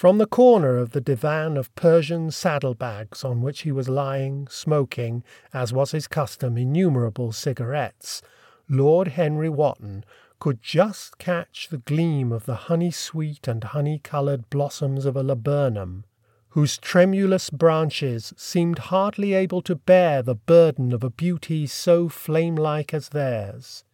From 0.00 0.16
the 0.16 0.26
corner 0.26 0.78
of 0.78 0.92
the 0.92 1.00
divan 1.02 1.58
of 1.58 1.74
Persian 1.74 2.30
saddlebags 2.30 3.22
on 3.22 3.42
which 3.42 3.60
he 3.60 3.70
was 3.70 3.86
lying, 3.86 4.48
smoking, 4.48 5.22
as 5.52 5.74
was 5.74 5.90
his 5.90 6.08
custom, 6.08 6.56
innumerable 6.56 7.32
cigarettes, 7.32 8.22
Lord 8.66 9.08
Henry 9.08 9.50
Wotton 9.50 10.06
could 10.38 10.62
just 10.62 11.18
catch 11.18 11.68
the 11.68 11.82
gleam 11.84 12.32
of 12.32 12.46
the 12.46 12.54
honey 12.70 12.90
sweet 12.90 13.46
and 13.46 13.62
honey 13.62 13.98
coloured 14.02 14.48
blossoms 14.48 15.04
of 15.04 15.16
a 15.16 15.22
laburnum, 15.22 16.06
whose 16.48 16.78
tremulous 16.78 17.50
branches 17.50 18.32
seemed 18.38 18.78
hardly 18.78 19.34
able 19.34 19.60
to 19.60 19.74
bear 19.74 20.22
the 20.22 20.34
burden 20.34 20.94
of 20.94 21.04
a 21.04 21.10
beauty 21.10 21.66
so 21.66 22.08
flame 22.08 22.56
like 22.56 22.94
as 22.94 23.10
theirs. 23.10 23.84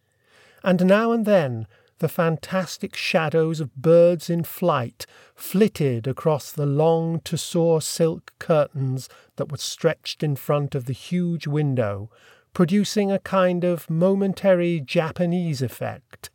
And 0.63 0.85
now 0.85 1.11
and 1.11 1.25
then 1.25 1.67
the 1.99 2.09
fantastic 2.09 2.95
shadows 2.95 3.59
of 3.59 3.75
birds 3.75 4.29
in 4.29 4.43
flight 4.43 5.05
flitted 5.35 6.07
across 6.07 6.51
the 6.51 6.65
long 6.65 7.19
tussore 7.21 7.81
silk 7.81 8.33
curtains 8.39 9.09
that 9.35 9.51
were 9.51 9.57
stretched 9.57 10.21
in 10.23 10.35
front 10.35 10.75
of 10.75 10.85
the 10.85 10.93
huge 10.93 11.47
window, 11.47 12.09
producing 12.53 13.11
a 13.11 13.19
kind 13.19 13.63
of 13.63 13.89
momentary 13.89 14.79
Japanese 14.79 15.61
effect, 15.61 16.29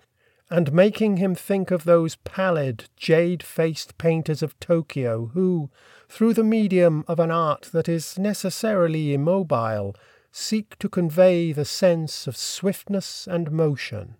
and 0.51 0.73
making 0.73 1.17
him 1.17 1.35
think 1.35 1.71
of 1.71 1.85
those 1.85 2.17
pallid, 2.17 2.89
jade 2.97 3.43
faced 3.43 3.97
painters 3.99 4.43
of 4.43 4.59
Tokyo 4.61 5.31
who, 5.33 5.71
through 6.09 6.35
the 6.35 6.45
medium 6.45 7.05
of 7.09 7.19
an 7.19 7.31
art 7.31 7.71
that 7.73 7.89
is 7.89 8.19
necessarily 8.19 9.15
immobile, 9.15 9.97
seek 10.31 10.79
to 10.79 10.89
convey 10.89 11.53
the 11.53 11.65
sense 11.65 12.27
of 12.27 12.37
swiftness 12.37 13.27
and 13.27 13.51
motion. 13.51 14.17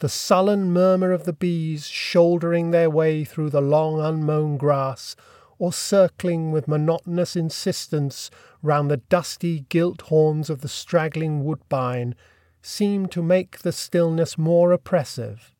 The 0.00 0.08
sullen 0.08 0.72
murmur 0.72 1.12
of 1.12 1.24
the 1.24 1.32
bees 1.34 1.86
shouldering 1.86 2.70
their 2.70 2.88
way 2.88 3.22
through 3.22 3.50
the 3.50 3.60
long 3.60 4.00
unmown 4.00 4.56
grass, 4.56 5.14
or 5.58 5.74
circling 5.74 6.52
with 6.52 6.66
monotonous 6.66 7.36
insistence 7.36 8.30
round 8.62 8.90
the 8.90 8.96
dusty 8.96 9.66
gilt 9.68 10.00
horns 10.02 10.48
of 10.48 10.62
the 10.62 10.68
straggling 10.68 11.44
woodbine 11.44 12.14
seemed 12.62 13.12
to 13.12 13.22
make 13.22 13.58
the 13.58 13.72
stillness 13.72 14.38
more 14.38 14.72
oppressive. 14.72 15.54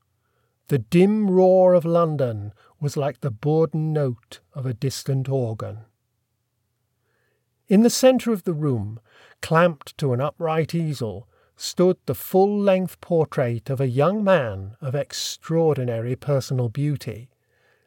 The 0.68 0.78
dim 0.78 1.30
roar 1.30 1.74
of 1.74 1.84
London 1.84 2.54
was 2.80 2.96
like 2.96 3.20
the 3.20 3.30
bourdon 3.30 3.92
note 3.92 4.40
of 4.54 4.64
a 4.64 4.72
distant 4.72 5.28
organ. 5.28 5.80
In 7.68 7.82
the 7.82 7.90
centre 7.90 8.32
of 8.32 8.44
the 8.44 8.54
room, 8.54 9.00
clamped 9.42 9.98
to 9.98 10.14
an 10.14 10.22
upright 10.22 10.74
easel, 10.74 11.28
stood 11.60 11.98
the 12.06 12.14
full 12.14 12.58
length 12.58 12.98
portrait 13.02 13.68
of 13.68 13.82
a 13.82 13.86
young 13.86 14.24
man 14.24 14.74
of 14.80 14.94
extraordinary 14.94 16.16
personal 16.16 16.70
beauty, 16.70 17.28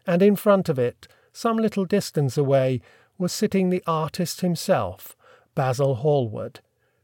and 0.05 0.21
in 0.21 0.35
front 0.35 0.69
of 0.69 0.77
it, 0.77 1.07
some 1.31 1.57
little 1.57 1.83
distance 1.83 2.38
away, 2.38 2.80
was 3.17 3.33
sitting 3.33 3.71
the 3.71 3.81
artist 3.88 4.41
himself, 4.41 5.17
Basil 5.55 5.95
Hallward, 5.95 6.59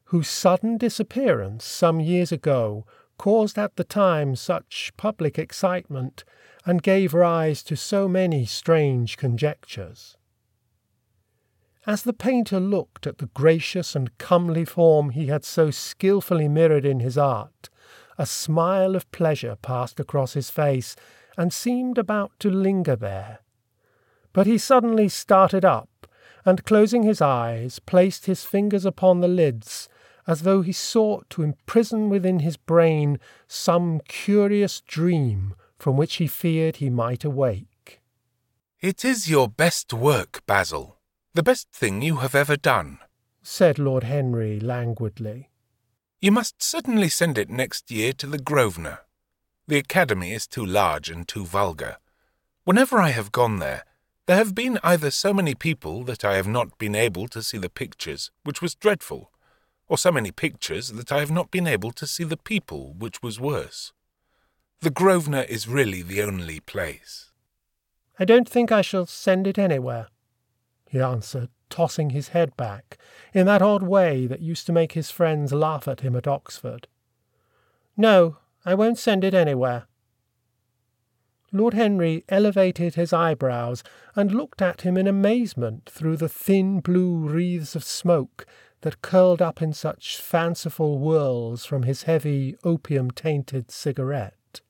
whose 0.06 0.28
sudden 0.28 0.78
disappearance 0.78 1.66
some 1.66 2.00
years 2.00 2.32
ago 2.32 2.86
caused 3.18 3.58
at 3.58 3.76
the 3.76 3.84
time 3.84 4.36
such 4.36 4.92
public 4.96 5.40
excitement 5.40 6.24
and 6.68 6.84
gave 6.84 7.16
rise 7.16 7.64
to 7.64 7.76
so 7.76 8.08
many 8.08 8.46
strange 8.46 9.18
conjectures. 9.18 10.18
As 11.90 12.04
the 12.04 12.14
painter 12.14 12.60
looked 12.60 13.08
at 13.08 13.18
the 13.18 13.32
gracious 13.34 13.96
and 13.96 14.16
comely 14.20 14.64
form 14.64 15.10
he 15.10 15.26
had 15.26 15.44
so 15.44 15.72
skilfully 15.72 16.48
mirrored 16.48 16.86
in 16.86 17.00
his 17.00 17.18
art, 17.18 17.68
a 18.16 18.28
smile 18.28 18.96
of 18.96 19.12
pleasure 19.12 19.56
passed 19.56 20.00
across 20.00 20.34
his 20.34 20.52
face 20.52 20.96
and 21.36 21.52
seemed 21.52 21.98
about 21.98 22.32
to 22.42 22.52
linger 22.52 22.96
there. 22.96 23.40
But 24.34 24.46
he 24.46 24.60
suddenly 24.60 25.10
started 25.10 25.66
up, 25.66 26.06
and 26.46 26.64
closing 26.64 27.02
his 27.02 27.22
eyes, 27.22 27.80
placed 27.80 28.28
his 28.28 28.44
fingers 28.44 28.86
upon 28.86 29.22
the 29.22 29.28
lids 29.28 29.90
as 30.28 30.44
though 30.44 30.62
he 30.62 30.72
sought 30.72 31.28
to 31.32 31.42
imprison 31.42 32.08
within 32.08 32.42
his 32.42 32.56
brain 32.56 33.20
some 33.48 34.00
curious 34.08 34.82
dream 34.82 35.56
from 35.80 35.98
which 35.98 36.18
he 36.18 36.28
feared 36.28 36.76
he 36.76 36.92
might 36.92 37.24
awake. 37.24 38.00
It 38.80 39.04
is 39.04 39.28
your 39.28 39.48
best 39.48 39.92
work, 39.92 40.44
Basil, 40.46 40.99
the 41.40 41.44
best 41.44 41.72
thing 41.72 42.02
you 42.02 42.18
have 42.18 42.36
ever 42.36 42.58
done, 42.58 43.00
said 43.42 43.80
Lord 43.80 44.04
Henry 44.04 44.60
languidly. 44.60 45.48
You 46.20 46.34
must 46.34 46.62
certainly 46.62 47.08
send 47.08 47.38
it 47.38 47.50
next 47.50 47.90
year 47.90 48.12
to 48.12 48.28
the 48.28 48.38
Grosvenor. 48.38 49.00
The 49.66 49.78
Academy 49.78 50.34
is 50.34 50.46
too 50.46 50.66
large 50.66 51.10
and 51.10 51.26
too 51.26 51.46
vulgar. 51.46 51.96
Whenever 52.66 53.00
I 53.00 53.12
have 53.12 53.32
gone 53.32 53.60
there, 53.60 53.86
there 54.26 54.36
have 54.36 54.54
been 54.54 54.80
either 54.84 55.10
so 55.10 55.34
many 55.34 55.56
people 55.56 56.04
that 56.04 56.26
I 56.26 56.36
have 56.36 56.46
not 56.46 56.78
been 56.78 56.94
able 56.94 57.30
to 57.30 57.42
see 57.42 57.58
the 57.58 57.70
pictures, 57.70 58.32
which 58.44 58.62
was 58.62 58.76
dreadful, 58.76 59.32
or 59.88 59.98
so 59.98 60.12
many 60.12 60.32
pictures 60.32 60.90
that 60.90 61.10
I 61.10 61.20
have 61.20 61.32
not 61.32 61.52
been 61.52 61.68
able 61.68 61.94
to 61.94 62.06
see 62.06 62.26
the 62.26 62.36
people, 62.36 62.96
which 63.00 63.24
was 63.24 63.40
worse. 63.40 63.94
The 64.82 64.92
Grosvenor 64.92 65.44
is 65.44 65.70
really 65.70 66.02
the 66.02 66.22
only 66.22 66.60
place. 66.60 67.32
I 68.20 68.26
don't 68.26 68.50
think 68.50 68.74
I 68.74 68.82
shall 68.82 69.06
send 69.06 69.48
it 69.48 69.58
anywhere, 69.58 70.08
he 70.90 71.00
answered, 71.00 71.50
tossing 71.70 72.10
his 72.10 72.30
head 72.30 72.58
back, 72.58 72.98
in 73.34 73.46
that 73.46 73.62
odd 73.62 73.84
way 73.84 74.26
that 74.26 74.42
used 74.42 74.66
to 74.66 74.74
make 74.74 74.94
his 74.94 75.12
friends 75.12 75.54
laugh 75.54 75.88
at 75.88 76.02
him 76.02 76.16
at 76.16 76.28
Oxford. 76.28 76.88
No, 77.96 78.38
I 78.66 78.74
won't 78.74 78.98
send 78.98 79.24
it 79.24 79.34
anywhere. 79.34 79.86
Lord 81.52 81.74
Henry 81.74 82.26
elevated 82.30 82.96
his 82.96 83.14
eyebrows 83.14 83.84
and 84.16 84.32
looked 84.32 84.62
at 84.62 84.82
him 84.82 84.98
in 84.98 85.08
amazement 85.08 85.90
through 85.90 86.18
the 86.18 86.30
thin 86.30 86.80
blue 86.80 87.16
wreaths 87.16 87.76
of 87.76 87.84
smoke 87.84 88.46
that 88.82 89.02
curled 89.02 89.42
up 89.42 89.62
in 89.62 89.74
such 89.74 90.18
fanciful 90.18 91.00
whirls 91.00 91.66
from 91.66 91.84
his 91.84 92.04
heavy, 92.04 92.56
opium 92.64 93.12
tainted 93.12 93.72
cigarette. 93.72 94.62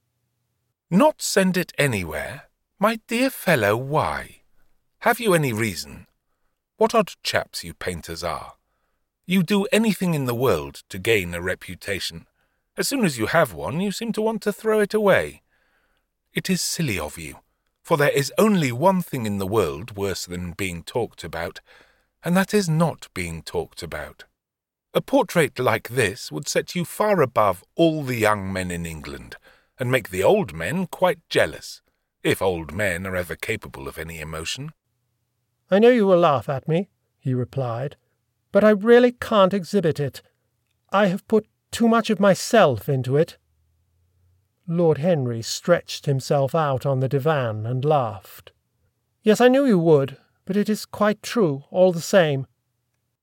Not 0.90 1.22
send 1.22 1.58
it 1.58 1.72
anywhere? 1.78 2.44
My 2.80 3.00
dear 3.08 3.30
fellow, 3.30 3.78
why? 3.78 4.42
Have 5.00 5.20
you 5.20 5.34
any 5.34 5.54
reason? 5.54 6.08
What 6.80 6.96
odd 6.96 7.12
chaps 7.24 7.66
you 7.66 7.74
painters 7.74 8.24
are. 8.24 8.54
You 9.26 9.44
do 9.44 9.66
anything 9.66 10.14
in 10.14 10.24
the 10.24 10.34
world 10.34 10.84
to 10.88 10.98
gain 10.98 11.34
a 11.34 11.42
reputation. 11.42 12.26
As 12.78 12.88
soon 12.88 13.04
as 13.04 13.18
you 13.18 13.26
have 13.26 13.54
one, 13.54 13.82
you 13.82 13.92
seem 13.92 14.14
to 14.14 14.22
want 14.22 14.42
to 14.44 14.54
throw 14.54 14.80
it 14.80 14.94
away. 14.94 15.42
It 16.34 16.50
is 16.50 16.62
silly 16.62 16.98
of 16.98 17.18
you, 17.18 17.40
for 17.84 17.98
there 17.98 18.12
is 18.12 18.32
only 18.38 18.72
one 18.72 19.02
thing 19.02 19.26
in 19.26 19.40
the 19.40 19.46
world 19.46 19.98
worse 19.98 20.26
than 20.26 20.54
being 20.54 20.84
talked 20.84 21.26
about, 21.26 21.60
and 22.24 22.34
that 22.38 22.54
is 22.54 22.70
not 22.70 23.10
being 23.14 23.44
talked 23.44 23.84
about. 23.84 24.24
A 24.94 25.02
portrait 25.02 25.60
like 25.60 25.90
this 25.90 26.32
would 26.32 26.48
set 26.48 26.76
you 26.76 26.86
far 26.86 27.22
above 27.22 27.62
all 27.76 28.04
the 28.04 28.16
young 28.16 28.54
men 28.54 28.72
in 28.72 28.86
England, 28.86 29.36
and 29.78 29.92
make 29.92 30.12
the 30.12 30.24
old 30.24 30.54
men 30.54 30.88
quite 30.88 31.20
jealous, 31.28 31.82
if 32.24 32.42
old 32.42 32.72
men 32.72 33.06
are 33.06 33.18
ever 33.18 33.36
capable 33.36 33.90
of 33.90 33.98
any 33.98 34.22
emotion. 34.22 34.72
I 35.72 35.80
know 35.80 35.90
you 35.90 36.06
will 36.06 36.20
laugh 36.20 36.50
at 36.50 36.68
me, 36.68 36.90
he 37.20 37.34
replied, 37.34 37.96
but 38.52 38.64
I 38.64 38.70
really 38.70 39.12
can't 39.12 39.54
exhibit 39.54 40.00
it. 40.00 40.22
I 40.92 41.08
have 41.08 41.28
put 41.28 41.48
too 41.72 41.88
much 41.88 42.10
of 42.10 42.20
myself 42.20 42.90
into 42.90 43.16
it. 43.18 43.38
Lord 44.68 45.00
Henry 45.00 45.42
stretched 45.42 46.06
himself 46.06 46.56
out 46.56 46.86
on 46.86 47.00
the 47.00 47.10
divan 47.10 47.66
and 47.66 47.86
laughed. 47.86 48.52
Yes, 49.22 49.42
I 49.42 49.48
knew 49.48 49.66
you 49.66 49.80
would, 49.80 50.18
but 50.46 50.58
it 50.58 50.70
is 50.70 50.86
quite 50.86 51.22
true, 51.22 51.66
all 51.70 51.92
the 51.92 52.02
same. 52.02 52.48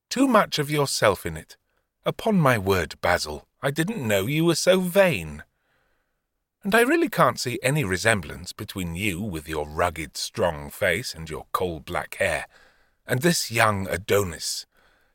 Too 0.09 0.28
much 0.28 0.59
of 0.59 0.71
yourself 0.71 1.27
in 1.27 1.37
it. 1.37 1.57
Upon 2.05 2.37
my 2.37 2.59
word, 2.59 3.01
Basil, 3.01 3.49
I 3.63 3.73
didn't 3.73 4.07
know 4.07 4.27
you 4.27 4.45
were 4.45 4.55
so 4.55 4.78
vain. 4.78 5.43
And 6.66 6.75
I 6.75 6.81
really 6.81 7.09
can't 7.09 7.38
see 7.38 7.60
any 7.62 7.84
resemblance 7.84 8.53
between 8.53 8.97
you 8.97 9.22
with 9.22 9.49
your 9.49 9.69
rugged, 9.69 10.16
strong 10.16 10.69
face 10.69 11.15
and 11.15 11.31
your 11.31 11.47
coal 11.53 11.78
black 11.78 12.16
hair, 12.16 12.48
and 13.07 13.22
this 13.22 13.53
young 13.53 13.86
Adonis, 13.86 14.66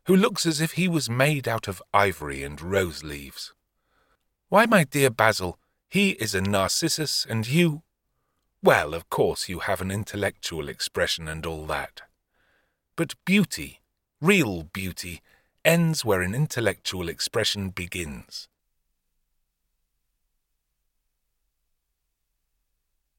who 0.06 0.16
looks 0.16 0.46
as 0.46 0.62
if 0.62 0.72
he 0.72 0.88
was 0.88 1.10
made 1.10 1.50
out 1.50 1.68
of 1.68 1.84
ivory 1.94 2.42
and 2.42 2.62
rose 2.62 3.04
leaves. 3.04 3.54
Why, 4.48 4.66
my 4.66 4.86
dear 4.86 5.10
Basil, 5.10 5.60
he 5.90 6.12
is 6.12 6.34
a 6.34 6.40
Narcissus, 6.40 7.28
and 7.30 7.46
you 7.46 7.82
well, 8.64 8.94
of 8.94 9.10
course, 9.10 9.50
you 9.50 9.60
have 9.60 9.82
an 9.82 9.92
intellectual 9.92 10.70
expression 10.70 11.28
and 11.28 11.46
all 11.46 11.66
that. 11.66 12.04
But 12.96 13.16
beauty, 13.26 13.82
real 14.22 14.64
beauty, 14.64 15.22
ends 15.66 16.06
where 16.06 16.22
an 16.22 16.34
intellectual 16.34 17.10
expression 17.10 17.72
begins. 17.72 18.48